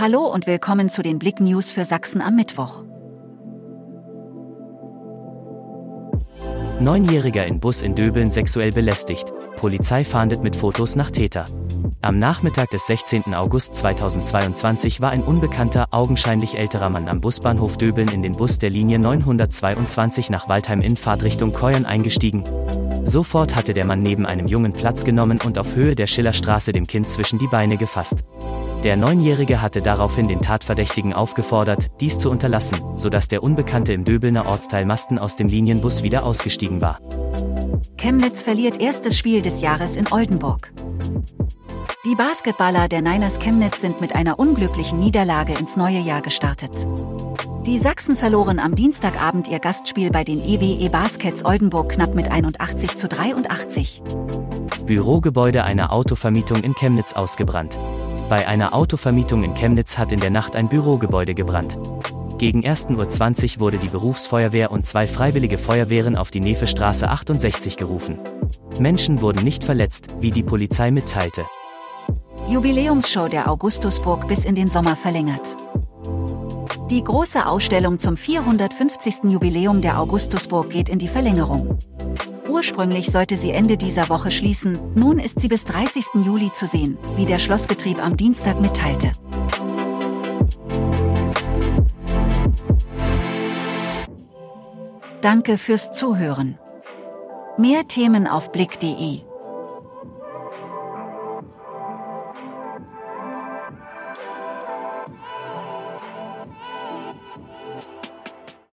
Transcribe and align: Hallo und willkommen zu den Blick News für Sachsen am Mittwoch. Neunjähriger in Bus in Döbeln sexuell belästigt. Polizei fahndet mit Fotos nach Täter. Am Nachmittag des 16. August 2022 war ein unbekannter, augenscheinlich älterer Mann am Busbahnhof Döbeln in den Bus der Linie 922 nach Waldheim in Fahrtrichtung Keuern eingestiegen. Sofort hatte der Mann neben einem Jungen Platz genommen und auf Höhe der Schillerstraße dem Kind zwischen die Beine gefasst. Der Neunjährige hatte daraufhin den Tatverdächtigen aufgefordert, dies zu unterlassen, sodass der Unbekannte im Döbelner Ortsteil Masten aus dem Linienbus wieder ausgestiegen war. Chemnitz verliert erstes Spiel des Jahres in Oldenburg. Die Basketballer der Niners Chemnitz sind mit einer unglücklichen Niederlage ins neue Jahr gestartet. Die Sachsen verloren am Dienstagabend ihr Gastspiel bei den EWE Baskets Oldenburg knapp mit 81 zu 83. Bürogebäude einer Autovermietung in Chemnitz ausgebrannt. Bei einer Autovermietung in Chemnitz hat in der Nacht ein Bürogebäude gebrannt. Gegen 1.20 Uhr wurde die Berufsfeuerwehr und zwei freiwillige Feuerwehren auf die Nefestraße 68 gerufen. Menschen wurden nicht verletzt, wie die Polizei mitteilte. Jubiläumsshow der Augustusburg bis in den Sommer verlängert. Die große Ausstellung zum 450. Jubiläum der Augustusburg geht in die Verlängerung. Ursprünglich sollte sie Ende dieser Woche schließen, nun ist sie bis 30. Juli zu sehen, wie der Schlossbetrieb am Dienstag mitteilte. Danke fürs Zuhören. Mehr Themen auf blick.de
Hallo 0.00 0.26
und 0.26 0.46
willkommen 0.46 0.90
zu 0.90 1.02
den 1.02 1.18
Blick 1.18 1.40
News 1.40 1.72
für 1.72 1.84
Sachsen 1.84 2.20
am 2.20 2.36
Mittwoch. 2.36 2.84
Neunjähriger 6.78 7.44
in 7.44 7.58
Bus 7.58 7.82
in 7.82 7.96
Döbeln 7.96 8.30
sexuell 8.30 8.70
belästigt. 8.70 9.32
Polizei 9.56 10.04
fahndet 10.04 10.44
mit 10.44 10.54
Fotos 10.54 10.94
nach 10.94 11.10
Täter. 11.10 11.46
Am 12.00 12.20
Nachmittag 12.20 12.70
des 12.70 12.86
16. 12.86 13.34
August 13.34 13.74
2022 13.74 15.00
war 15.00 15.10
ein 15.10 15.24
unbekannter, 15.24 15.88
augenscheinlich 15.90 16.56
älterer 16.56 16.90
Mann 16.90 17.08
am 17.08 17.20
Busbahnhof 17.20 17.76
Döbeln 17.76 18.10
in 18.10 18.22
den 18.22 18.36
Bus 18.36 18.58
der 18.58 18.70
Linie 18.70 19.00
922 19.00 20.30
nach 20.30 20.48
Waldheim 20.48 20.80
in 20.80 20.96
Fahrtrichtung 20.96 21.52
Keuern 21.52 21.86
eingestiegen. 21.86 22.44
Sofort 23.08 23.56
hatte 23.56 23.72
der 23.72 23.86
Mann 23.86 24.02
neben 24.02 24.26
einem 24.26 24.48
Jungen 24.48 24.74
Platz 24.74 25.02
genommen 25.02 25.40
und 25.42 25.58
auf 25.58 25.74
Höhe 25.74 25.94
der 25.94 26.06
Schillerstraße 26.06 26.72
dem 26.72 26.86
Kind 26.86 27.08
zwischen 27.08 27.38
die 27.38 27.46
Beine 27.46 27.78
gefasst. 27.78 28.22
Der 28.84 28.98
Neunjährige 28.98 29.62
hatte 29.62 29.80
daraufhin 29.80 30.28
den 30.28 30.42
Tatverdächtigen 30.42 31.14
aufgefordert, 31.14 31.90
dies 32.02 32.18
zu 32.18 32.30
unterlassen, 32.30 32.78
sodass 32.96 33.26
der 33.26 33.42
Unbekannte 33.42 33.94
im 33.94 34.04
Döbelner 34.04 34.44
Ortsteil 34.44 34.84
Masten 34.84 35.18
aus 35.18 35.36
dem 35.36 35.48
Linienbus 35.48 36.02
wieder 36.02 36.22
ausgestiegen 36.26 36.82
war. 36.82 37.00
Chemnitz 37.96 38.42
verliert 38.42 38.78
erstes 38.78 39.16
Spiel 39.16 39.40
des 39.40 39.62
Jahres 39.62 39.96
in 39.96 40.06
Oldenburg. 40.12 40.70
Die 42.04 42.14
Basketballer 42.14 42.86
der 42.86 43.02
Niners 43.02 43.40
Chemnitz 43.40 43.80
sind 43.80 44.00
mit 44.00 44.14
einer 44.14 44.38
unglücklichen 44.38 45.00
Niederlage 45.00 45.54
ins 45.54 45.76
neue 45.76 45.98
Jahr 45.98 46.22
gestartet. 46.22 46.70
Die 47.66 47.76
Sachsen 47.76 48.16
verloren 48.16 48.60
am 48.60 48.76
Dienstagabend 48.76 49.48
ihr 49.48 49.58
Gastspiel 49.58 50.10
bei 50.12 50.22
den 50.22 50.40
EWE 50.40 50.90
Baskets 50.90 51.44
Oldenburg 51.44 51.88
knapp 51.90 52.14
mit 52.14 52.30
81 52.30 52.96
zu 52.96 53.08
83. 53.08 54.02
Bürogebäude 54.86 55.64
einer 55.64 55.92
Autovermietung 55.92 56.62
in 56.62 56.76
Chemnitz 56.76 57.14
ausgebrannt. 57.14 57.76
Bei 58.28 58.46
einer 58.46 58.74
Autovermietung 58.74 59.42
in 59.42 59.54
Chemnitz 59.54 59.98
hat 59.98 60.12
in 60.12 60.20
der 60.20 60.30
Nacht 60.30 60.54
ein 60.54 60.68
Bürogebäude 60.68 61.34
gebrannt. 61.34 61.78
Gegen 62.38 62.64
1.20 62.64 63.54
Uhr 63.56 63.60
wurde 63.60 63.78
die 63.78 63.88
Berufsfeuerwehr 63.88 64.70
und 64.70 64.86
zwei 64.86 65.08
freiwillige 65.08 65.58
Feuerwehren 65.58 66.16
auf 66.16 66.30
die 66.30 66.40
Nefestraße 66.40 67.08
68 67.08 67.76
gerufen. 67.76 68.20
Menschen 68.78 69.20
wurden 69.20 69.42
nicht 69.42 69.64
verletzt, 69.64 70.10
wie 70.20 70.30
die 70.30 70.44
Polizei 70.44 70.92
mitteilte. 70.92 71.44
Jubiläumsshow 72.48 73.28
der 73.28 73.50
Augustusburg 73.50 74.26
bis 74.26 74.46
in 74.46 74.54
den 74.54 74.70
Sommer 74.70 74.96
verlängert. 74.96 75.54
Die 76.88 77.04
große 77.04 77.44
Ausstellung 77.44 77.98
zum 77.98 78.16
450. 78.16 79.24
Jubiläum 79.24 79.82
der 79.82 80.00
Augustusburg 80.00 80.70
geht 80.70 80.88
in 80.88 80.98
die 80.98 81.08
Verlängerung. 81.08 81.78
Ursprünglich 82.48 83.12
sollte 83.12 83.36
sie 83.36 83.50
Ende 83.50 83.76
dieser 83.76 84.08
Woche 84.08 84.30
schließen, 84.30 84.78
nun 84.94 85.18
ist 85.18 85.40
sie 85.40 85.48
bis 85.48 85.66
30. 85.66 86.24
Juli 86.24 86.50
zu 86.50 86.66
sehen, 86.66 86.96
wie 87.16 87.26
der 87.26 87.38
Schlossbetrieb 87.38 88.02
am 88.02 88.16
Dienstag 88.16 88.58
mitteilte. 88.62 89.12
Danke 95.20 95.58
fürs 95.58 95.92
Zuhören. 95.92 96.58
Mehr 97.58 97.86
Themen 97.86 98.26
auf 98.26 98.52
blick.de 98.52 99.27